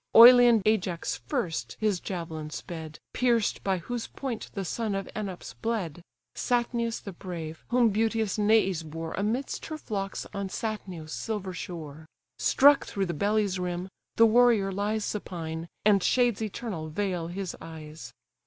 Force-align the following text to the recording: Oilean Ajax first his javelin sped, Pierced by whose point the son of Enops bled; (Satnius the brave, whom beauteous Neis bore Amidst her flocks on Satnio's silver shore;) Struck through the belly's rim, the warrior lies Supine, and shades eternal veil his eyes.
Oilean 0.15 0.63
Ajax 0.65 1.21
first 1.27 1.77
his 1.79 1.99
javelin 1.99 2.49
sped, 2.49 2.97
Pierced 3.13 3.63
by 3.63 3.77
whose 3.77 4.07
point 4.07 4.49
the 4.55 4.65
son 4.65 4.95
of 4.95 5.07
Enops 5.15 5.53
bled; 5.61 6.01
(Satnius 6.33 6.99
the 7.03 7.11
brave, 7.11 7.63
whom 7.67 7.89
beauteous 7.89 8.35
Neis 8.39 8.81
bore 8.81 9.13
Amidst 9.13 9.67
her 9.67 9.77
flocks 9.77 10.25
on 10.33 10.47
Satnio's 10.49 11.13
silver 11.13 11.53
shore;) 11.53 12.07
Struck 12.39 12.83
through 12.83 13.05
the 13.05 13.13
belly's 13.13 13.59
rim, 13.59 13.89
the 14.15 14.25
warrior 14.25 14.71
lies 14.71 15.05
Supine, 15.05 15.67
and 15.85 16.01
shades 16.01 16.41
eternal 16.41 16.89
veil 16.89 17.27
his 17.27 17.55
eyes. 17.61 18.11